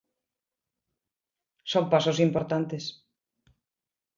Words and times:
Son 1.71 1.85
pasos 1.93 2.17
importantes. 2.27 2.83